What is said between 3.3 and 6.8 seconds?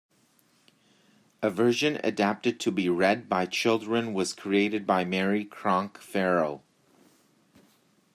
children was created by Mary Cronk Farell.